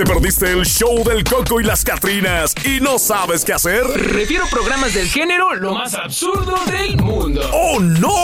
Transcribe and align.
¿Te 0.00 0.06
perdiste 0.06 0.50
el 0.50 0.64
show 0.64 1.04
del 1.04 1.22
Coco 1.24 1.60
y 1.60 1.62
las 1.64 1.84
Catrinas 1.84 2.54
y 2.64 2.80
no 2.80 2.98
sabes 2.98 3.44
qué 3.44 3.52
hacer? 3.52 3.82
Refiero 3.84 4.46
programas 4.50 4.94
del 4.94 5.06
género 5.06 5.54
lo 5.54 5.74
más 5.74 5.92
absurdo 5.92 6.56
del 6.70 6.96
mundo. 6.96 7.42
¡Oh, 7.52 7.78
no! 7.80 8.16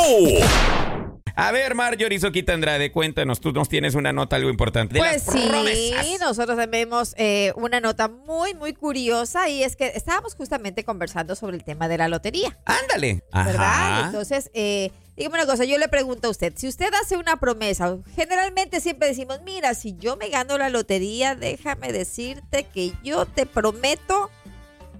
A 1.34 1.52
ver, 1.52 1.74
Marjorie 1.74 2.18
Soquita 2.18 2.54
Andrade, 2.54 2.90
cuéntanos, 2.90 3.40
tú 3.40 3.52
nos 3.52 3.68
tienes 3.68 3.94
una 3.94 4.10
nota 4.14 4.36
algo 4.36 4.48
importante. 4.48 4.94
de 4.94 5.00
Pues 5.00 5.26
las 5.26 5.34
sí, 5.36 5.46
promesas. 5.50 6.06
nosotros 6.18 6.56
tenemos 6.56 7.12
eh, 7.18 7.52
una 7.56 7.80
nota 7.80 8.08
muy, 8.08 8.54
muy 8.54 8.72
curiosa 8.72 9.50
y 9.50 9.62
es 9.62 9.76
que 9.76 9.88
estábamos 9.94 10.34
justamente 10.34 10.82
conversando 10.82 11.34
sobre 11.36 11.58
el 11.58 11.64
tema 11.64 11.88
de 11.88 11.98
la 11.98 12.08
lotería, 12.08 12.56
Ándale. 12.64 13.22
¿verdad? 13.34 13.64
Ajá. 13.66 14.06
Entonces, 14.06 14.50
eh, 14.54 14.92
dígame 15.16 15.36
una 15.36 15.46
cosa, 15.46 15.64
yo 15.64 15.78
le 15.78 15.88
pregunto 15.88 16.28
a 16.28 16.30
usted, 16.30 16.52
si 16.56 16.68
usted 16.68 16.92
hace 17.02 17.16
una 17.16 17.38
promesa, 17.38 17.96
generalmente 18.14 18.80
siempre 18.80 19.08
decimos, 19.08 19.40
mira, 19.44 19.74
si 19.74 19.96
yo 19.96 20.16
me 20.16 20.28
gano 20.28 20.58
la 20.58 20.68
lotería, 20.68 21.34
déjame 21.34 21.92
decirte 21.92 22.64
que 22.64 22.92
yo 23.02 23.26
te 23.26 23.46
prometo 23.46 24.30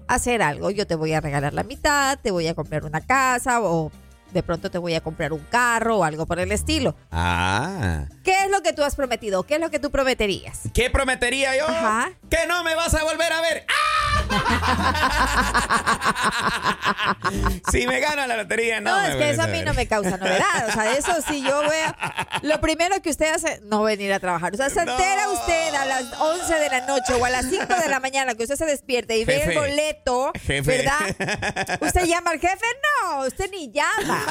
hacer 0.07 0.41
algo, 0.41 0.71
yo 0.71 0.87
te 0.87 0.95
voy 0.95 1.13
a 1.13 1.21
regalar 1.21 1.53
la 1.53 1.63
mitad, 1.63 2.17
te 2.19 2.31
voy 2.31 2.47
a 2.47 2.55
comprar 2.55 2.85
una 2.85 3.01
casa 3.01 3.61
o 3.61 3.91
de 4.31 4.43
pronto 4.43 4.69
te 4.69 4.77
voy 4.77 4.93
a 4.93 5.01
comprar 5.01 5.33
un 5.33 5.39
carro 5.39 5.99
o 5.99 6.03
algo 6.03 6.25
por 6.25 6.39
el 6.39 6.51
estilo. 6.51 6.95
Ah. 7.11 8.05
¿Qué 8.23 8.43
es 8.43 8.51
lo 8.51 8.61
que 8.61 8.73
tú 8.73 8.83
has 8.83 8.95
prometido? 8.95 9.43
¿Qué 9.43 9.55
es 9.55 9.61
lo 9.61 9.69
que 9.69 9.79
tú 9.79 9.91
prometerías? 9.91 10.61
¿Qué 10.73 10.89
prometería 10.89 11.55
yo? 11.57 11.67
Ajá. 11.67 12.11
Que 12.29 12.45
no 12.47 12.63
me 12.63 12.75
vas 12.75 12.93
a 12.93 13.03
volver 13.03 13.31
a 13.31 13.41
ver. 13.41 13.65
¡Ah! 13.69 14.06
si 17.71 17.87
me 17.87 17.99
gano 17.99 18.25
la 18.27 18.37
lotería, 18.37 18.79
no. 18.81 18.95
No, 18.95 19.01
me 19.01 19.09
es 19.09 19.15
que 19.15 19.29
eso 19.31 19.41
a 19.43 19.47
mí 19.47 19.61
no 19.63 19.73
me 19.73 19.87
causa 19.87 20.17
novedad. 20.17 20.67
O 20.69 20.71
sea, 20.71 20.93
eso 20.97 21.13
sí 21.27 21.43
yo 21.43 21.61
veo. 21.61 21.95
Lo 22.43 22.59
primero 22.61 23.01
que 23.01 23.09
usted 23.09 23.33
hace, 23.33 23.59
no 23.65 23.83
venir 23.83 24.13
a 24.13 24.19
trabajar. 24.19 24.53
O 24.53 24.57
sea, 24.57 24.69
se 24.69 24.85
No. 24.85 24.91
entera 24.91 25.29
usted 25.29 25.73
a 25.75 25.85
las 25.85 26.03
11 26.19 26.55
de 26.59 26.69
la 26.69 26.81
noche 26.85 27.13
o 27.13 27.25
a 27.25 27.29
las 27.29 27.45
5 27.45 27.65
de 27.75 27.89
la 27.89 27.99
mañana 27.99 28.35
que 28.35 28.43
usted 28.43 28.55
se 28.55 28.65
despierte 28.65 29.17
y 29.17 29.25
ve 29.25 29.43
el 29.43 29.55
boleto, 29.57 30.31
Jefe. 30.45 30.61
¿verdad? 30.61 31.77
¿Usted 31.81 32.05
llama 32.05 32.31
al 32.31 32.39
jefe? 32.39 32.65
No, 33.03 33.19
usted 33.25 33.49
ni 33.51 33.71
llama. 33.71 34.23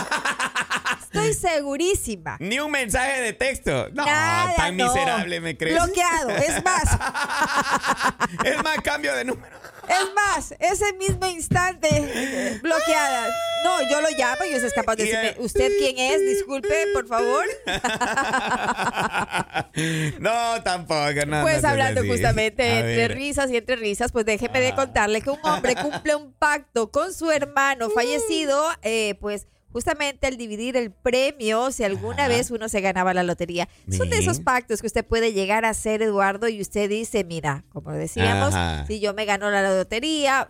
Estoy 1.02 1.34
segurísima. 1.34 2.36
Ni 2.40 2.58
un 2.58 2.70
mensaje 2.70 3.20
de 3.20 3.32
texto. 3.32 3.88
No, 3.92 4.04
Nada, 4.04 4.54
tan 4.54 4.76
no. 4.76 4.84
miserable 4.92 5.40
me 5.40 5.56
crees. 5.56 5.82
Bloqueado. 5.82 6.30
Es 6.30 6.64
más, 6.64 6.84
Es 8.44 8.62
más, 8.62 8.76
cambio 8.82 9.14
de 9.14 9.24
número. 9.24 9.56
Es 9.88 10.14
más, 10.14 10.54
ese 10.58 10.92
mismo 10.94 11.26
instante 11.26 11.88
eh, 11.90 12.58
bloqueada. 12.62 13.28
No, 13.64 13.90
yo 13.90 14.00
lo 14.00 14.08
llamo 14.10 14.44
y 14.44 14.54
usted 14.54 14.66
es 14.66 14.72
capaz 14.74 14.96
de 14.96 15.04
decirme, 15.04 15.34
¿usted 15.38 15.72
quién 15.78 15.98
es? 15.98 16.20
Disculpe, 16.20 16.68
por 16.94 17.06
favor. 17.08 17.44
no, 20.20 20.62
tampoco. 20.62 21.26
No, 21.26 21.42
Pues 21.42 21.62
no 21.62 21.68
hablando 21.68 22.02
justamente 22.06 22.78
entre 22.78 23.08
risas 23.08 23.50
y 23.50 23.56
entre 23.56 23.76
risas, 23.76 24.12
pues 24.12 24.24
déjeme 24.24 24.60
de 24.60 24.68
Ah. 24.68 24.74
contarle 24.76 25.20
que 25.22 25.30
un 25.30 25.38
hombre 25.42 25.74
cumple 25.76 26.14
un 26.14 26.32
pacto 26.34 26.90
con 26.90 27.12
su 27.12 27.30
hermano 27.30 27.90
fallecido, 27.90 28.62
eh, 28.82 29.14
pues 29.20 29.46
justamente 29.76 30.26
al 30.26 30.38
dividir 30.38 30.74
el 30.78 30.90
premio, 30.90 31.70
si 31.70 31.84
alguna 31.84 32.22
Ajá. 32.24 32.28
vez 32.28 32.50
uno 32.50 32.66
se 32.66 32.80
ganaba 32.80 33.12
la 33.12 33.22
lotería. 33.22 33.68
Son 33.94 34.08
de 34.08 34.16
esos 34.16 34.40
pactos 34.40 34.80
que 34.80 34.86
usted 34.86 35.04
puede 35.04 35.34
llegar 35.34 35.66
a 35.66 35.68
hacer, 35.68 36.00
Eduardo, 36.00 36.48
y 36.48 36.62
usted 36.62 36.88
dice, 36.88 37.24
mira, 37.24 37.62
como 37.68 37.92
decíamos, 37.92 38.54
Ajá. 38.54 38.86
si 38.86 39.00
yo 39.00 39.12
me 39.12 39.26
gano 39.26 39.50
la 39.50 39.76
lotería, 39.76 40.48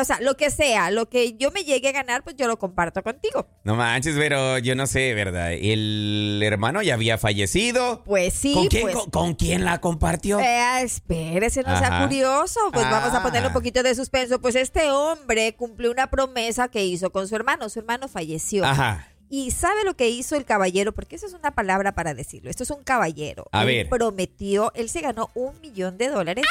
o 0.00 0.04
sea, 0.04 0.20
lo 0.20 0.36
que 0.36 0.50
sea, 0.50 0.90
lo 0.90 1.08
que 1.08 1.34
yo 1.38 1.50
me 1.50 1.64
llegue 1.64 1.88
a 1.88 1.92
ganar, 1.92 2.22
pues 2.22 2.36
yo 2.36 2.46
lo 2.46 2.58
comparto 2.58 3.02
contigo. 3.02 3.46
No 3.64 3.74
manches, 3.76 4.14
pero 4.16 4.58
yo 4.58 4.74
no 4.74 4.86
sé, 4.86 5.14
¿verdad? 5.14 5.52
El 5.52 6.40
hermano 6.44 6.82
ya 6.82 6.94
había 6.94 7.16
fallecido. 7.18 8.02
Pues 8.04 8.34
sí, 8.34 8.52
¿Con, 8.54 8.66
quién, 8.68 8.82
pues. 8.82 8.94
con, 8.94 9.10
con 9.10 9.34
quién 9.34 9.64
la 9.64 9.80
compartió? 9.80 10.38
Eh, 10.40 10.82
espérese, 10.82 11.62
no 11.62 11.78
sea 11.78 12.02
curioso. 12.02 12.60
Pues 12.72 12.84
vamos 12.90 13.14
a 13.14 13.22
ponerle 13.22 13.48
un 13.48 13.52
Ah. 13.52 13.54
poquito 13.54 13.82
de 13.82 13.94
suspenso. 13.94 14.40
Pues 14.40 14.54
este 14.54 14.90
hombre 14.90 15.54
cumplió 15.56 15.90
una 15.90 16.10
promesa 16.10 16.68
que 16.68 16.84
hizo 16.84 17.10
con 17.10 17.26
su 17.28 17.34
hermano. 17.36 17.68
Su 17.68 17.78
hermano 17.80 18.08
falleció. 18.08 18.64
Ajá. 18.64 19.08
Y 19.28 19.50
sabe 19.50 19.82
lo 19.84 19.94
que 19.96 20.10
hizo 20.10 20.36
el 20.36 20.44
caballero, 20.44 20.92
porque 20.92 21.16
esa 21.16 21.26
es 21.26 21.32
una 21.32 21.52
palabra 21.52 21.94
para 21.94 22.12
decirlo. 22.12 22.50
Esto 22.50 22.64
es 22.64 22.70
un 22.70 22.82
caballero. 22.84 23.46
A 23.52 23.62
él 23.62 23.66
ver. 23.66 23.88
prometió, 23.88 24.72
él 24.74 24.90
se 24.90 25.00
ganó 25.00 25.30
un 25.34 25.58
millón 25.62 25.96
de 25.96 26.08
dólares 26.08 26.44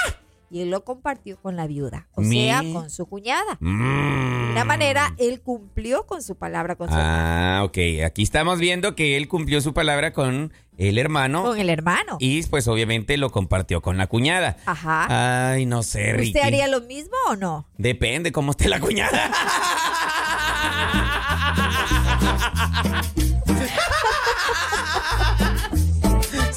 y 0.52 0.62
él 0.62 0.70
lo 0.70 0.84
compartió 0.84 1.38
con 1.42 1.56
la 1.56 1.66
viuda, 1.66 2.08
o 2.14 2.22
Mi- 2.22 2.48
sea, 2.48 2.62
con 2.74 2.90
su 2.90 3.06
cuñada. 3.06 3.58
Mm. 3.62 4.48
De 4.48 4.52
una 4.52 4.66
manera, 4.66 5.16
él 5.18 5.40
cumplió 5.42 6.06
con 6.06 6.22
su 6.22 6.36
palabra 6.36 6.76
con 6.76 6.90
su 6.90 6.94
hermano. 6.94 7.18
Ah, 7.18 7.62
ok. 7.64 7.78
Aquí 8.06 8.22
estamos 8.24 8.60
viendo 8.60 8.96
que 8.96 9.16
él 9.18 9.28
cumplió 9.30 9.62
su 9.62 9.74
palabra 9.74 10.12
con 10.12 10.52
el 10.78 10.98
hermano. 10.98 11.44
Con 11.44 11.58
el 11.60 11.70
hermano. 11.70 12.18
Y 12.20 12.44
pues 12.48 12.68
obviamente 12.68 13.16
lo 13.18 13.30
compartió 13.32 13.82
con 13.82 13.98
la 13.98 14.08
cuñada. 14.08 14.58
Ajá. 14.66 15.52
Ay, 15.54 15.66
no 15.66 15.84
sé, 15.84 16.12
Ricky. 16.14 16.30
¿Usted 16.32 16.42
haría 16.42 16.68
lo 16.68 16.82
mismo 16.82 17.16
o 17.30 17.36
no? 17.38 17.66
Depende 17.78 18.32
cómo 18.34 18.52
esté 18.52 18.68
la 18.68 18.80
cuñada. 18.82 19.32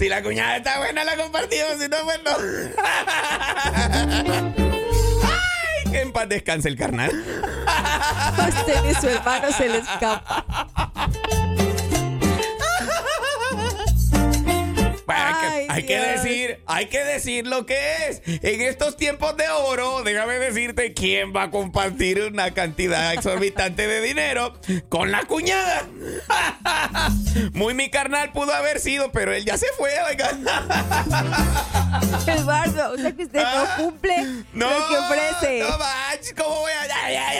Si 0.04 0.10
la 0.10 0.22
cuñada 0.22 0.59
está 0.59 0.81
buena, 0.81 1.03
la 1.03 1.16
compartimos. 1.16 1.81
Si 1.81 1.88
no, 1.88 1.97
pues 2.04 2.20
no. 2.22 2.32
Ay, 5.22 5.91
que 5.91 6.00
en 6.03 6.12
paz 6.12 6.28
descanse 6.28 6.69
el 6.69 6.76
carnal. 6.76 7.10
A 7.66 8.48
usted 8.50 8.84
y 8.84 8.94
su 8.97 9.09
hermano 9.09 9.50
se 9.50 9.66
le 9.66 9.78
escapa. 9.78 10.92
Hay, 15.17 15.35
Ay, 15.35 15.67
que, 15.67 15.73
hay 15.73 15.83
que 15.87 15.95
Dios. 15.99 16.23
decir, 16.23 16.61
hay 16.67 16.87
que 16.87 17.05
decir 17.05 17.47
lo 17.47 17.67
que 17.67 17.79
es. 18.09 18.23
En 18.27 18.61
estos 18.61 18.97
tiempos 18.97 19.37
de 19.37 19.49
oro, 19.49 20.03
déjame 20.03 20.39
decirte 20.39 20.93
quién 20.95 21.35
va 21.35 21.45
a 21.45 21.51
compartir 21.51 22.21
una 22.23 22.53
cantidad 22.53 23.13
exorbitante 23.13 23.87
de 23.87 24.01
dinero 24.01 24.59
con 24.89 25.11
la 25.11 25.23
cuñada. 25.25 25.87
Muy 27.53 27.75
mi 27.75 27.91
carnal 27.91 28.33
pudo 28.33 28.53
haber 28.55 28.81
sido, 28.81 29.13
pero 29.13 29.33
él 29.33 29.45
ya 29.45 29.57
se 29.57 29.67
fue, 29.77 29.91
oiga. 30.09 30.31
Eduardo, 32.27 32.93
o 32.93 32.97
sea 32.99 33.13
que 33.13 33.25
usted 33.25 33.43
Ah, 33.45 33.77
no 33.79 33.85
cumple 33.85 34.17
No, 34.53 34.69
lo 34.71 34.89
que 34.89 34.97
ofrece. 34.97 35.59
No 35.61 35.79
manches, 35.79 36.35
¿cómo 36.37 36.61
voy 36.61 36.73
a.? 36.73 36.87
Ya, 36.87 37.11
ya, 37.11 37.34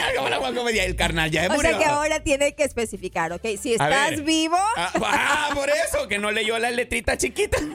ya, 0.49 0.55
¿cómo 0.55 0.69
la? 0.69 0.75
Ya 0.75 0.83
el 0.83 0.95
carnal 0.95 1.31
ya 1.31 1.47
o 1.47 1.53
murió. 1.53 1.69
sea 1.71 1.77
que 1.79 1.85
ahora 1.85 2.19
tiene 2.21 2.53
que 2.55 2.63
especificar, 2.63 3.31
¿ok? 3.33 3.45
Si 3.61 3.73
estás 3.73 4.23
vivo, 4.23 4.57
Ah, 4.77 4.91
ah, 5.01 5.49
por 5.53 5.69
eso, 5.69 6.07
que 6.07 6.17
no 6.19 6.31
leyó 6.31 6.57
las 6.59 6.73
letritas 6.73 7.17
chiquitas. 7.17 7.61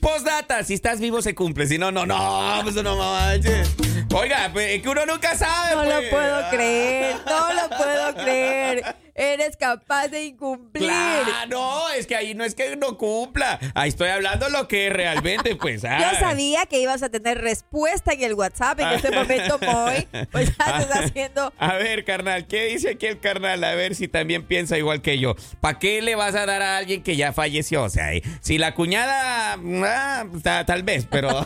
Postdata, 0.00 0.62
si 0.64 0.74
estás 0.74 1.00
vivo 1.00 1.22
se 1.22 1.34
cumple, 1.34 1.66
si 1.66 1.78
no, 1.78 1.90
no, 1.90 2.04
no, 2.04 2.60
pues 2.62 2.74
no 2.76 2.94
manches. 2.96 3.70
Oiga, 4.14 4.50
pues, 4.52 4.72
es 4.76 4.82
que 4.82 4.88
uno 4.90 5.06
nunca 5.06 5.34
sabe. 5.36 5.74
no 5.76 5.82
pues. 5.84 6.04
lo 6.04 6.10
puedo 6.10 6.50
creer, 6.50 7.16
no 7.26 7.52
lo 7.54 7.68
puedo 7.76 7.93
creer. 8.14 8.96
Eres 9.16 9.56
capaz 9.56 10.08
de 10.08 10.24
incumplir. 10.24 10.88
Claro, 10.88 11.48
no, 11.48 11.88
es 11.90 12.06
que 12.06 12.16
ahí 12.16 12.34
no 12.34 12.42
es 12.42 12.56
que 12.56 12.74
no 12.74 12.98
cumpla. 12.98 13.60
Ahí 13.74 13.88
estoy 13.88 14.08
hablando 14.08 14.48
lo 14.48 14.66
que 14.66 14.90
realmente, 14.90 15.54
pues. 15.54 15.82
Yo 15.82 15.88
ah. 15.88 16.16
sabía 16.18 16.66
que 16.66 16.80
ibas 16.80 17.02
a 17.04 17.10
tener 17.10 17.40
respuesta 17.40 18.12
en 18.12 18.24
el 18.24 18.34
WhatsApp 18.34 18.80
en 18.80 18.88
este 18.88 19.12
momento, 19.12 19.60
Moy. 19.60 20.08
Pues 20.32 20.56
ya 20.56 20.64
te 20.78 20.82
está 20.82 20.98
haciendo. 20.98 21.52
A 21.58 21.74
ver, 21.74 22.04
carnal, 22.04 22.48
¿qué 22.48 22.64
dice 22.66 22.90
aquí 22.90 23.06
el 23.06 23.20
carnal? 23.20 23.62
A 23.62 23.74
ver 23.76 23.94
si 23.94 24.08
también 24.08 24.46
piensa 24.46 24.78
igual 24.78 25.00
que 25.00 25.20
yo. 25.20 25.36
¿Para 25.60 25.78
qué 25.78 26.02
le 26.02 26.16
vas 26.16 26.34
a 26.34 26.44
dar 26.44 26.62
a 26.62 26.76
alguien 26.76 27.04
que 27.04 27.14
ya 27.14 27.32
falleció? 27.32 27.84
O 27.84 27.88
sea, 27.88 28.12
eh, 28.14 28.22
si 28.40 28.58
la 28.58 28.74
cuñada, 28.74 29.54
ah, 29.54 30.24
ta- 30.42 30.66
tal 30.66 30.82
vez, 30.82 31.06
pero 31.08 31.28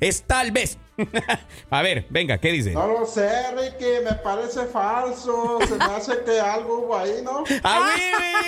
es 0.00 0.22
tal 0.22 0.50
vez. 0.52 0.78
a 1.70 1.80
ver, 1.80 2.04
venga, 2.10 2.36
¿qué 2.36 2.52
dice? 2.52 2.72
No 2.72 2.86
lo 2.86 3.06
sé, 3.06 3.26
Ricky, 3.52 4.04
me 4.04 4.12
parece 4.16 4.66
falso. 4.66 5.58
Se 5.66 5.74
me 5.76 5.84
hace 5.84 6.22
que 6.26 6.38
algo 6.38 6.80
hubo 6.80 6.96
ahí, 6.98 7.22
¿no? 7.24 7.42
¡Ah! 7.64 7.94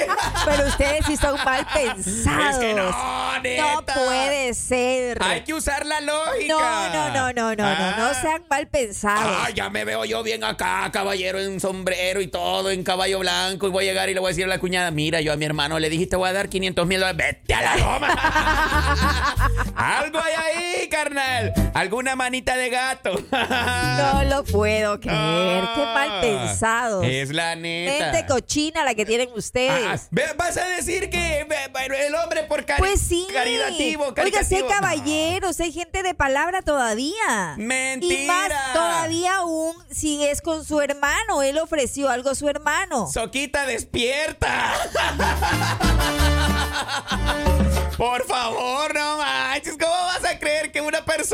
Pero 0.44 0.66
ustedes 0.68 1.06
sí 1.06 1.16
son 1.16 1.36
mal 1.44 1.66
pensados. 1.72 2.54
Es 2.54 2.58
que 2.58 2.74
no, 2.74 3.38
neta. 3.42 3.62
No 3.72 3.87
puede 3.87 4.52
ser. 4.52 5.16
Hay 5.22 5.44
que 5.44 5.54
usar 5.54 5.87
la 5.87 6.02
lógica. 6.02 6.46
No, 6.52 6.88
no, 6.93 7.08
no, 7.08 7.32
no, 7.32 7.32
no, 7.32 7.54
no, 7.54 7.96
no 7.96 8.04
Ah. 8.04 8.14
sean 8.20 8.44
mal 8.50 8.66
pensados. 8.69 9.25
Ah, 9.25 9.49
ya 9.50 9.70
me 9.70 9.84
veo 9.87 10.04
yo 10.04 10.22
bien 10.22 10.44
acá, 10.44 10.90
caballero 10.93 11.38
en 11.40 11.58
sombrero 11.58 12.20
y 12.20 12.26
todo, 12.26 12.70
en 12.70 12.84
caballo 12.84 13.20
blanco. 13.20 13.66
Y 13.66 13.70
voy 13.70 13.84
a 13.84 13.88
llegar 13.93 14.10
y 14.10 14.14
le 14.14 14.20
voy 14.20 14.28
a 14.28 14.32
decir 14.32 14.44
a 14.44 14.49
la 14.49 14.58
cuñada: 14.58 14.90
Mira, 14.90 15.22
yo 15.22 15.32
a 15.32 15.37
mi 15.37 15.46
hermano 15.46 15.78
le 15.78 15.88
dije, 15.88 16.06
te 16.06 16.16
voy 16.16 16.28
a 16.28 16.32
dar 16.34 16.50
500 16.50 16.87
mil 16.87 17.00
dólares. 17.00 17.16
Vete 17.16 17.54
a 17.54 17.62
la 17.62 17.76
goma. 17.82 18.08
Algo 19.75 20.19
hay 20.19 20.34
ahí, 20.34 20.88
carnal. 20.88 21.41
Alguna 21.74 22.16
manita 22.16 22.56
de 22.56 22.70
gato. 22.70 23.10
No 24.02 24.24
lo 24.24 24.44
puedo 24.44 24.98
creer. 25.00 25.64
Qué 25.74 25.80
mal 25.80 26.20
pensados. 26.20 27.04
Ah, 27.04 27.08
Es 27.08 27.30
la 27.30 27.54
neta. 27.56 28.12
Mente 28.12 28.26
cochina 28.26 28.84
la 28.84 28.94
que 28.94 29.04
tienen 29.04 29.28
Ah, 29.30 29.34
ustedes. 29.36 30.08
ve- 30.10 30.32
vas 30.36 30.56
a 30.56 30.64
decir 30.66 31.10
que 31.10 31.40
el 31.40 32.14
hombre 32.14 32.44
por 32.44 32.64
cari 32.64 32.80
Pues 32.80 33.00
sí. 33.00 33.26
caritativo, 33.32 34.12
Oiga, 34.22 34.44
si 34.44 34.56
hay 34.56 34.62
caballeros, 34.64 35.58
hay 35.60 35.72
gente 35.72 36.02
de 36.02 36.14
palabra 36.14 36.62
todavía. 36.62 37.54
Mentira. 37.56 38.22
Y 38.22 38.26
más 38.26 38.52
todavía 38.72 39.36
aún 39.36 39.74
si 39.90 40.24
es 40.24 40.40
con 40.40 40.64
su 40.64 40.80
hermano. 40.80 41.42
Él 41.42 41.58
ofreció 41.58 42.08
algo 42.08 42.30
a 42.30 42.34
su 42.34 42.48
hermano. 42.48 43.08
Soquita 43.12 43.66
despierta. 43.66 44.72
Por 47.96 48.24
favor, 48.26 48.94
no 48.94 49.18
manches. 49.18 49.76
¿Cómo 49.78 49.92
vas 49.92 50.24
a 50.24 50.38
creer 50.38 50.72
que 50.72 50.80
una 50.80 51.04
persona 51.04 51.31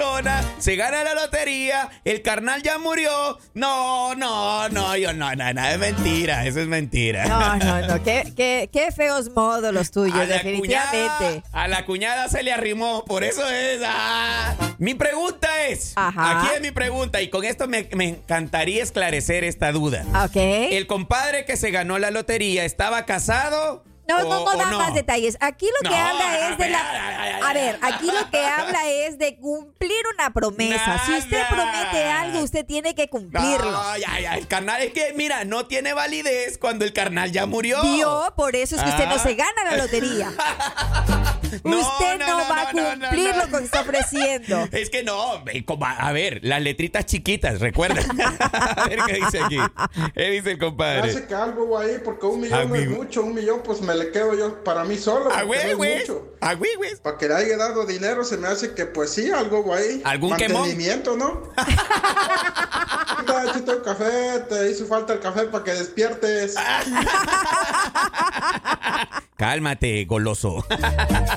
se 0.59 0.77
gana 0.77 1.03
la 1.05 1.15
lotería, 1.15 1.89
el 2.05 2.23
carnal 2.23 2.63
ya 2.63 2.79
murió? 2.79 3.39
No, 3.55 4.15
no, 4.15 4.69
no, 4.69 4.97
yo 4.97 5.13
no, 5.13 5.35
no, 5.35 5.53
no, 5.53 5.67
es 5.67 5.79
mentira, 5.79 6.47
eso 6.47 6.61
es 6.61 6.69
mentira. 6.69 7.27
No, 7.27 7.57
no, 7.57 7.87
no. 7.87 8.03
Qué, 8.03 8.33
qué, 8.37 8.69
qué 8.73 8.93
feos 8.93 9.31
modos 9.35 9.73
los 9.73 9.91
tuyos, 9.91 10.15
A 10.17 10.25
la 10.25 10.35
definitivamente. 10.37 11.43
cuñada- 11.43 11.43
a 11.53 11.69
la 11.69 11.85
cuñada 11.85 12.29
se 12.29 12.43
le 12.43 12.53
arrimó, 12.53 13.05
por 13.05 13.25
eso 13.25 13.49
es. 13.49 13.81
ah. 13.85 14.55
Mi 14.79 14.95
pregunta 14.95 15.67
es: 15.67 15.93
Ajá. 15.97 16.41
aquí 16.41 16.49
es 16.55 16.61
mi 16.61 16.71
pregunta, 16.71 17.21
y 17.21 17.29
con 17.31 17.45
esto 17.45 17.67
me, 17.67 17.89
me 17.95 18.09
encantaría 18.11 18.83
esclarecer 18.83 19.43
esta 19.45 19.73
duda. 19.73 20.05
Ok. 20.25 20.37
¿El 20.37 20.87
compadre 20.87 21.45
que 21.45 21.57
se 21.57 21.71
ganó 21.71 21.99
la 21.99 22.11
lotería 22.11 22.65
estaba 22.65 23.05
casado? 23.05 23.85
No, 24.09 24.17
o- 24.17 24.23
no, 24.25 24.53
no 24.53 24.57
da 24.57 24.79
más 24.79 24.95
detalles. 24.95 25.37
Aquí 25.41 25.67
lo 25.67 25.89
que 25.91 25.95
No, 25.97 26.03
habla 26.03 26.49
es 26.51 26.59
de 26.59 26.69
la. 26.71 27.39
A 27.49 27.53
ver, 27.53 27.79
aquí 27.83 28.07
lo 28.07 28.31
que 28.31 28.45
habla 28.45 28.89
es 28.89 29.19
de 29.19 29.37
cumplir 29.37 30.03
una 30.15 30.33
promesa. 30.33 31.03
Si 31.07 31.13
usted 31.13 31.39
Nada. 31.39 31.49
promete 31.51 32.05
algo, 32.05 32.41
usted 32.41 32.65
tiene 32.65 32.95
que 32.95 33.09
cumplirlo. 33.09 33.71
No, 33.71 33.97
ya, 33.99 34.19
ya, 34.21 34.35
el 34.37 34.47
carnal 34.47 34.83
es 34.83 34.93
que, 34.93 35.13
mira, 35.15 35.45
no 35.45 35.67
tiene 35.67 35.93
validez 35.93 36.59
cuando 36.59 36.85
el 36.85 36.93
carnal 36.93 37.33
ya 37.33 37.47
murió. 37.47 37.83
Vio, 37.83 38.33
por 38.37 38.57
eso 38.57 38.77
es 38.77 38.83
que 38.83 38.89
usted 38.89 39.07
no 39.07 39.15
Ah. 39.17 39.19
se 39.19 39.35
gana 39.35 39.65
la 39.71 39.77
lotería. 39.77 40.31
No, 41.65 41.79
usted 41.79 42.19
no, 42.19 42.27
no, 42.27 42.39
no, 42.45 42.49
va 42.51 42.61
a 42.69 42.73
no, 42.75 42.83
no, 42.83 42.97
no, 42.97 43.09
cumplir 43.09 43.35
no. 43.35 43.47
lo 43.47 43.59
que 43.59 43.65
está 43.65 43.81
ofreciendo. 43.81 44.69
Es 44.73 44.91
que 44.91 45.03
no, 45.03 45.43
a 45.81 46.13
ver, 46.13 46.41
las 46.43 46.61
letritas 46.61 47.07
chiquitas, 47.07 47.61
recuerda. 47.61 48.03
a 48.77 48.87
ver 48.87 48.99
qué 49.07 49.13
dice 49.15 49.41
aquí. 49.43 49.57
¿Qué 50.15 50.31
dice 50.31 50.51
el 50.53 50.59
compadre? 50.59 51.11
hace 51.11 51.27
que 51.27 51.35
algo 51.35 51.79
ahí, 51.79 51.97
porque 52.05 52.27
un 52.27 52.41
millón 52.43 52.69
no 52.69 52.75
es 52.75 52.89
mucho, 52.91 53.23
un 53.23 53.35
millón 53.35 53.63
pues 53.65 53.81
me 53.81 53.95
le 53.99 54.11
quedo 54.11 54.35
yo 54.35 54.65
para 54.65 54.85
mí 54.85 54.97
solo, 54.97 55.25
porque 55.25 55.45
güey, 55.45 55.71
no 55.71 55.77
güey. 55.77 56.07
güey, 56.57 56.75
güey. 56.77 56.97
Para 57.03 57.19
que 57.19 57.29
le 57.29 57.35
haya 57.35 57.57
dado 57.57 57.85
dinero 57.85 58.25
se 58.25 58.37
me 58.37 58.49
hace 58.49 58.73
que 58.75 58.87
pues 58.87 59.11
sí, 59.11 59.31
algo 59.31 59.75
ahí. 59.75 60.01
¿Algún 60.05 60.37
quemón? 60.37 60.63
Mantenimiento, 60.63 61.17
¿no? 63.29 63.41
Chita, 63.53 63.59
chita, 63.59 63.83
café, 63.83 64.41
te 64.49 64.71
hizo 64.71 64.87
falta 64.87 65.13
el 65.15 65.21
café 65.21 65.45
para 65.45 65.65
que 65.65 65.73
despiertes. 65.73 66.55
Cálmate, 69.37 70.05
goloso. 70.05 70.65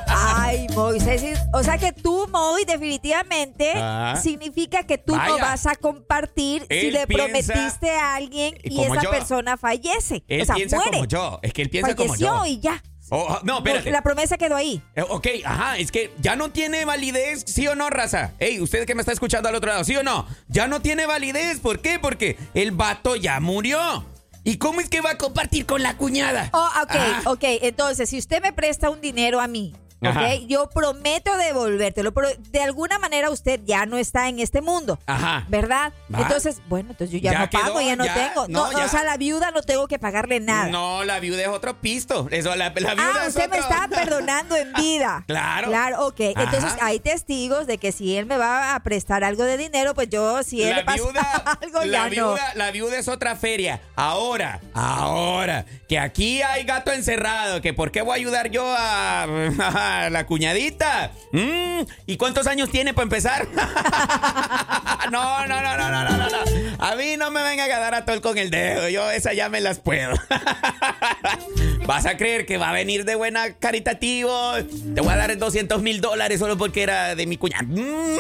Ay, 0.08 0.66
Moisés. 0.74 1.40
O 1.54 1.62
sea 1.64 1.78
que 1.78 1.92
tú, 1.94 2.28
Moy, 2.32 2.66
definitivamente 2.66 3.74
Ah. 3.76 4.20
significa 4.22 4.84
que 4.84 4.98
tú 4.98 5.16
no 5.16 5.20
Vaya. 5.20 5.44
vas 5.44 5.68
a 5.68 5.76
compartir 5.76 6.64
si 6.68 6.88
Él 6.88 6.94
le 6.94 7.06
piensa- 7.08 7.26
prometiste 7.26 7.92
a 7.92 8.16
alguien 8.16 8.58
y 8.64 8.76
como 8.76 8.96
esa 8.96 9.04
yo. 9.04 9.12
persona 9.12 9.56
fallece. 9.58 10.24
Él 10.28 10.42
o 10.42 10.46
sea, 10.46 10.56
piensa 10.56 10.78
muere. 10.78 10.92
como 10.92 11.06
yo. 11.06 11.40
Es 11.44 11.54
que 11.54 11.62
él 11.62 11.70
piensa 11.70 11.96
como 11.96 12.10
Falleció 12.14 12.38
yo. 12.38 12.46
y 12.48 12.60
ya. 12.60 12.82
Oh, 13.14 13.28
oh, 13.30 13.40
no, 13.44 13.58
espérate. 13.58 13.92
La 13.92 14.02
promesa 14.02 14.38
quedó 14.38 14.56
ahí. 14.56 14.82
Eh, 14.96 15.04
Ok, 15.08 15.28
ajá, 15.44 15.78
es 15.78 15.92
que 15.92 16.14
ya 16.20 16.38
no 16.38 16.50
tiene 16.52 16.86
validez, 16.86 17.44
¿sí 17.46 17.68
o 17.68 17.76
no, 17.76 17.90
raza? 17.90 18.32
Ey, 18.40 18.62
usted 18.62 18.86
que 18.86 18.96
me 18.96 19.02
está 19.02 19.12
escuchando 19.12 19.50
al 19.50 19.56
otro 19.56 19.70
lado, 19.70 19.84
¿sí 19.84 19.96
o 19.98 20.02
no? 20.04 20.26
Ya 20.48 20.68
no 20.68 20.82
tiene 20.82 21.06
validez, 21.06 21.60
¿por 21.60 21.80
qué? 21.82 22.00
Porque 22.00 22.38
el 22.54 22.72
vato 22.72 23.18
ya 23.18 23.40
murió. 23.42 24.06
¿Y 24.46 24.58
cómo 24.58 24.80
es 24.82 24.88
que 24.90 25.02
va 25.02 25.12
a 25.12 25.18
compartir 25.18 25.66
con 25.66 25.84
la 25.84 25.98
cuñada? 25.98 26.50
Oh, 26.54 26.70
ok, 26.84 26.92
Ah. 26.96 27.22
ok. 27.26 27.44
Entonces, 27.62 28.10
si 28.10 28.18
usted 28.18 28.42
me 28.42 28.54
presta 28.54 28.90
un 28.90 29.02
dinero 29.02 29.40
a 29.42 29.48
mí, 29.48 29.74
Ajá. 30.02 30.22
ok, 30.22 30.48
yo 30.48 30.70
prometo 30.70 31.36
devolvértelo, 31.38 32.12
pero 32.14 32.28
de 32.50 32.62
alguna 32.62 32.98
manera 33.00 33.30
usted 33.30 33.60
ya 33.66 33.86
no 33.86 33.98
está 33.98 34.30
en 34.30 34.40
este 34.40 34.62
mundo. 34.62 35.00
Ajá. 35.06 35.46
¿Verdad? 35.48 35.94
Entonces, 36.18 36.62
bueno, 36.68 36.90
entonces 36.92 37.12
yo 37.14 37.20
ya, 37.20 37.32
Ya 37.34 37.40
no 37.40 37.50
pago, 37.50 37.82
ya 37.82 37.96
no 37.96 38.06
ya, 38.06 38.14
tengo. 38.14 38.48
no, 38.48 38.66
No, 38.66 38.72
no, 38.72 38.80
ya. 38.80 38.86
o 38.86 38.90
sea, 38.90 39.04
la 39.04 39.18
viuda 39.18 39.52
no 39.52 39.62
tengo 39.62 39.88
que 39.88 40.00
pagarle 40.00 40.40
nada. 40.40 40.70
No, 40.70 41.04
la 41.04 41.20
viuda 41.20 41.42
es 41.44 41.48
otro 41.48 41.80
pisto. 41.82 42.28
Eso, 42.32 42.56
la, 42.56 42.70
la 42.76 42.94
viuda 42.96 43.12
Ah, 43.16 43.22
es 43.28 43.36
usted 43.36 43.50
me 43.50 43.58
está 43.58 43.88
perdonando 43.90 44.56
en 44.56 44.74
vida. 44.74 45.24
Claro. 45.32 45.68
Claro, 45.70 46.08
ok. 46.08 46.20
Entonces 46.20 46.74
hay 46.82 47.00
testigos 47.00 47.68
de 47.68 47.78
que 47.78 47.92
si 47.92 48.18
él 48.18 48.26
me 48.26 48.38
va 48.38 48.76
a 48.76 48.80
prestar 48.84 49.24
algo 49.24 49.44
de 49.44 49.58
dinero, 49.58 49.94
pues 49.94 50.10
yo, 50.10 50.42
si 50.44 50.64
él 50.64 50.76
la 50.78 50.86
pasa 50.86 50.98
viuda, 51.04 51.22
algo, 51.62 51.80
la 51.86 51.86
ya 51.86 52.04
no. 52.06 52.10
viuda, 52.10 52.52
la 52.56 52.72
viuda 52.72 52.98
es 52.98 53.08
otra 53.08 53.36
feria. 53.36 53.82
Ahora, 53.96 54.60
ahora, 54.74 55.66
que 55.88 56.00
aquí 56.00 56.42
hay 56.42 56.64
gato 56.64 56.92
encerrado, 56.92 57.62
que 57.62 57.74
por 57.74 57.92
qué 57.92 58.02
voy 58.02 58.12
a 58.14 58.16
ayudar 58.16 58.50
yo 58.50 58.64
a, 58.68 59.26
la 60.10 60.26
cuñadita. 60.26 61.12
Mm, 61.32 61.82
¿Y 62.06 62.18
cuántos 62.18 62.48
años 62.48 62.70
tiene 62.70 62.94
para 62.94 63.04
empezar? 63.04 63.48
no, 65.12 65.48
no, 65.48 65.62
no, 65.62 65.78
no, 65.78 65.90
no, 65.90 66.04
no, 66.04 66.18
no. 66.18 66.38
A 66.80 66.96
mí 66.96 67.18
no 67.18 67.32
me 67.32 67.44
venga 67.44 67.66
a 67.66 67.80
dar 67.80 67.96
a 67.96 68.06
tol 68.06 68.22
con 68.22 68.38
el 68.38 68.50
dedo. 68.50 68.90
Yo 68.90 69.10
esas 69.12 69.36
ya 69.36 69.50
me 69.50 69.62
las 69.62 69.80
puedo. 69.80 70.14
Vas 71.86 72.06
a 72.06 72.16
creer 72.16 72.46
que 72.46 72.58
va 72.58 72.70
a 72.70 72.74
venir 72.74 73.06
de 73.06 73.16
buena 73.16 73.54
caritativo. 73.54 74.54
Te 74.96 75.02
voy 75.02 75.12
a 75.12 75.16
dar 75.18 75.38
200 75.38 75.82
mil 75.82 76.00
dólares 76.00 76.40
solo 76.40 76.58
porque 76.58 76.84
era 76.84 77.16
de 77.16 77.26
mi 77.26 77.38
cuñada. 77.38 77.64
Mm. 77.64 78.18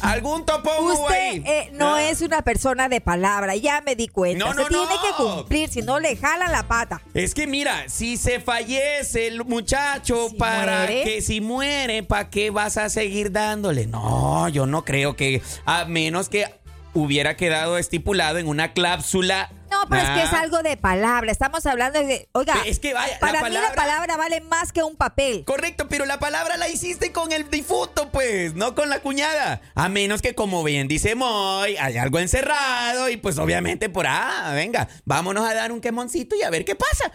¿Algún 0.02 0.44
topongo 0.44 0.92
Usted 1.04 1.14
ahí? 1.14 1.42
eh, 1.46 1.70
no 1.72 1.94
Ah. 1.94 2.02
es 2.02 2.20
una 2.22 2.42
persona 2.42 2.88
de 2.88 3.00
palabra, 3.00 3.54
ya 3.56 3.80
me 3.80 3.94
di 3.96 4.08
cuenta. 4.08 4.44
No, 4.44 4.52
Se 4.52 4.60
no, 4.62 4.66
tiene 4.68 4.84
no. 4.84 5.02
que 5.02 5.08
cumplir, 5.16 5.68
si 5.68 5.82
no 5.82 5.98
le 6.00 6.16
jala 6.16 6.48
la 6.48 6.64
pata. 6.64 7.00
Es 7.14 7.34
que 7.34 7.46
mira, 7.46 7.88
si 7.88 8.16
se 8.16 8.40
fallece 8.40 9.26
el 9.28 9.44
muchacho 9.44 10.28
Si 10.30 10.36
para 10.36 10.78
muere. 10.78 11.04
que 11.04 11.22
si 11.22 11.40
muere, 11.40 12.02
¿para 12.02 12.30
qué 12.30 12.50
vas 12.50 12.76
a 12.76 12.88
seguir 12.90 13.32
dándole? 13.32 13.86
No, 13.86 14.48
yo 14.48 14.66
no 14.66 14.84
creo 14.84 15.16
que 15.16 15.40
a 15.64 15.84
menos 15.84 16.28
que 16.28 16.46
hubiera 16.94 17.36
quedado 17.36 17.78
estipulado 17.78 18.38
en 18.38 18.48
una 18.48 18.72
cláusula. 18.72 19.50
No, 19.88 19.96
pero 19.96 20.02
es 20.02 20.08
que 20.10 20.22
es 20.22 20.32
Ah. 20.32 20.40
algo 20.40 20.62
de 20.62 20.76
palabra. 20.76 21.30
Estamos 21.32 21.64
hablando 21.66 21.98
de. 22.00 22.28
Oiga, 22.32 22.54
Es 22.66 22.78
que 22.78 22.94
vaya, 22.94 23.14
la 23.14 23.18
para 23.20 23.32
mí 23.42 23.50
la 23.54 23.60
palabra- 23.60 23.74
palabra 23.74 24.16
vale 24.16 24.40
más 24.42 24.72
que 24.72 24.82
un 24.82 24.96
papel. 24.96 25.44
Correcto, 25.44 25.88
pero 25.88 26.04
la 26.06 26.18
palabra 26.18 26.56
la 26.56 26.68
hiciste 26.68 27.12
con 27.12 27.32
el 27.32 27.48
difunto, 27.50 28.10
pues, 28.10 28.54
no 28.54 28.74
con 28.74 28.90
la 28.90 29.00
cuñada. 29.00 29.60
A 29.74 29.88
menos 29.88 30.20
que, 30.22 30.34
como 30.34 30.62
bien 30.62 30.88
dice 30.88 31.14
Moy, 31.14 31.76
hay 31.78 31.96
algo 31.96 32.18
encerrado 32.18 33.08
y 33.08 33.16
pues 33.16 33.38
obviamente 33.38 33.88
por, 33.88 34.06
ah, 34.06 34.52
venga, 34.54 34.88
vámonos 35.04 35.48
a 35.48 35.54
dar 35.54 35.72
un 35.72 35.80
quemoncito 35.80 36.36
y 36.36 36.42
a 36.42 36.50
ver 36.50 36.64
qué 36.64 36.74
pasa. 36.74 37.10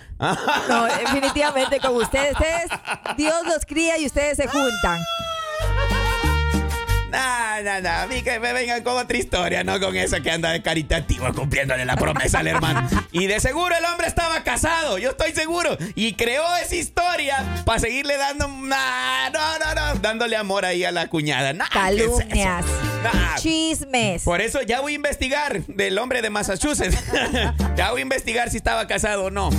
No, 0.70 0.86
definitivamente 1.00 1.80
con 1.80 1.96
ustedes. 1.96 2.34
Ustedes, 2.34 2.68
Dios 3.18 3.46
los 3.46 3.66
cría 3.66 3.98
y 3.98 4.06
ustedes 4.06 4.38
se 4.38 4.48
juntan. 4.48 5.00
Nah, 7.13 7.62
nah, 7.62 7.80
nah, 7.80 8.01
a 8.01 8.07
mí 8.07 8.24
que 8.24 8.39
me 8.39 8.54
vengan 8.54 8.81
con 8.81 8.98
otra 8.98 9.15
historia, 9.15 9.63
no 9.63 9.80
con 9.80 9.95
esa 9.95 10.19
que 10.19 10.31
anda 10.31 10.50
de 10.50 10.63
caritativo 10.63 11.31
cumpliéndole 11.31 11.86
la 11.86 11.95
promesa 11.95 12.39
al 12.39 12.48
hermano. 12.48 12.89
Y 13.12 13.27
de 13.27 13.39
seguro 13.39 13.75
el 13.77 13.86
hombre 13.86 14.07
estaba 14.07 14.44
casado, 14.44 14.98
yo 14.98 15.12
estoy 15.12 15.31
seguro. 15.31 15.77
Y 15.94 16.13
creó 16.15 16.44
esa 16.57 16.75
historia 16.75 17.62
para 17.65 17.77
seguirle 17.80 18.18
dando, 18.18 18.48
nah, 18.48 19.29
no, 19.29 19.60
no, 19.60 19.75
no, 19.75 20.00
dándole 20.00 20.36
amor 20.36 20.65
ahí 20.65 20.84
a 20.86 20.91
la 20.91 21.08
cuñada. 21.08 21.53
Nah, 21.53 21.65
¿qué 21.72 21.79
es 21.98 22.01
eso? 22.01 22.17
Calumnias, 22.17 22.65
Nah. 23.03 23.36
chismes. 23.36 24.24
Por 24.24 24.41
eso 24.41 24.63
ya 24.63 24.82
voy 24.82 24.93
a 24.93 24.96
investigar 24.96 25.62
del 25.67 26.00
hombre 26.00 26.24
de 26.24 26.32
Massachusetts. 26.32 26.98
ya 27.77 27.91
voy 27.91 28.00
a 28.00 28.01
investigar 28.01 28.50
si 28.50 28.58
estaba 28.58 28.88
casado 28.88 29.25
o 29.25 29.29
no. 29.29 29.51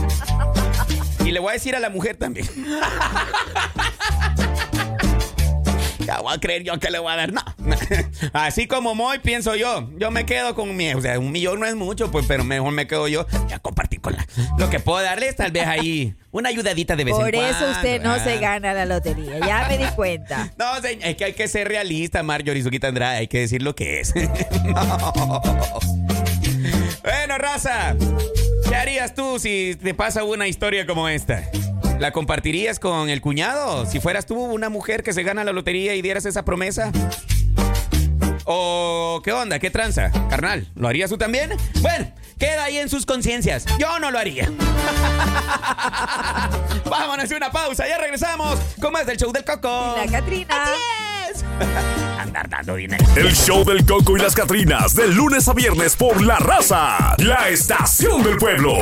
Y 1.25 1.31
le 1.31 1.39
voy 1.39 1.51
a 1.51 1.53
decir 1.53 1.77
a 1.77 1.79
la 1.79 1.89
mujer 1.89 2.17
también. 2.17 2.49
Voy 6.21 6.35
a 6.35 6.39
creer 6.39 6.63
yo 6.63 6.79
que 6.79 6.91
le 6.91 6.99
voy 6.99 7.13
a 7.13 7.17
dar. 7.17 7.33
No. 7.33 7.43
Así 8.33 8.67
como 8.67 8.95
Moy, 8.95 9.19
pienso 9.19 9.55
yo. 9.55 9.89
Yo 9.99 10.11
me 10.11 10.27
quedo 10.27 10.55
con 10.55 10.75
mi. 10.77 10.93
O 10.95 11.01
sea, 11.01 11.19
un 11.19 11.33
millón 11.33 11.61
no 11.61 11.67
es 11.67 11.75
mucho, 11.75 12.11
pues, 12.11 12.27
pero 12.27 12.45
mejor 12.45 12.73
me 12.73 12.87
quedo 12.87 13.09
yo. 13.09 13.27
Ya 13.49 13.59
compartir 13.59 14.01
con 14.01 14.15
la. 14.15 14.27
Lo 14.59 14.71
que 14.71 14.81
puedo 14.81 15.03
darle 15.03 15.29
es 15.29 15.37
tal 15.37 15.53
vez 15.53 15.67
ahí 15.67 16.15
una 16.31 16.49
ayudadita 16.49 16.97
de 16.97 17.05
vez 17.05 17.15
Por 17.15 17.35
en 17.35 17.41
cuando. 17.41 17.67
eso 17.67 17.71
usted 17.71 18.03
no 18.03 18.19
se 18.19 18.35
ah. 18.35 18.41
gana 18.41 18.75
la 18.75 18.87
lotería. 18.87 19.39
Ya 19.41 19.67
me 19.69 19.79
di 19.79 19.87
cuenta. 19.95 20.53
No, 20.59 20.77
es 20.77 21.17
que 21.17 21.25
hay 21.25 21.33
que 21.33 21.49
ser 21.49 21.69
realista, 21.69 22.23
Marjorie 22.23 22.63
Zuquita 22.63 22.89
Andrade. 22.89 23.19
Hay 23.19 23.29
que 23.29 23.41
decir 23.41 23.63
lo 23.63 23.75
que 23.75 24.01
es. 24.01 24.15
No. 24.65 25.41
Bueno, 27.03 27.39
raza. 27.39 27.97
¿Qué 28.69 28.75
harías 28.75 29.15
tú 29.15 29.39
si 29.39 29.77
te 29.83 29.95
pasa 29.95 30.25
una 30.25 30.49
historia 30.49 30.87
como 30.87 31.09
esta? 31.09 31.51
¿La 31.99 32.13
compartirías 32.13 32.79
con 32.79 33.09
el 33.09 33.21
cuñado? 33.21 33.87
Si 33.87 34.01
fueras 34.01 34.27
tú 34.27 34.37
una 34.37 34.69
mujer 34.69 35.03
que 35.03 35.13
se 35.13 35.23
gana 35.23 35.45
la 35.45 35.53
lotería 35.53 35.95
y 35.95 36.03
dieras 36.03 36.27
esa 36.27 36.45
promesa. 36.45 36.91
¿O 38.45 39.23
qué 39.25 39.33
onda? 39.33 39.59
¿Qué 39.59 39.71
tranza? 39.71 40.11
Carnal, 40.29 40.69
¿lo 40.75 40.89
harías 40.89 41.09
tú 41.09 41.17
también? 41.17 41.51
Bueno, 41.81 42.13
queda 42.39 42.65
ahí 42.65 42.77
en 42.79 42.89
sus 42.91 43.07
conciencias. 43.07 43.65
Yo 43.79 43.99
no 44.01 44.11
lo 44.11 44.19
haría. 44.19 44.51
Vámonos 46.85 47.31
a 47.31 47.37
una 47.37 47.51
pausa. 47.51 47.89
Ya 47.89 47.97
regresamos 47.99 48.59
con 48.81 48.93
más 48.93 49.07
del 49.07 49.17
show 49.17 49.33
del 49.33 49.45
Coco. 49.45 49.97
La 49.97 50.11
Catrina. 50.11 50.67
Andar 52.19 52.49
dando 52.49 52.75
dinero. 52.75 53.05
El 53.17 53.35
show 53.35 53.65
del 53.65 53.87
Coco 53.87 54.17
y 54.17 54.21
las 54.21 54.35
Catrinas, 54.35 54.95
de 54.95 55.09
lunes 55.09 55.49
a 55.49 55.55
viernes 55.55 55.97
por 55.97 56.21
La 56.23 56.37
Raza, 56.39 57.15
la 57.19 57.49
estación 57.49 58.23
del 58.23 58.37
pueblo. 58.37 58.77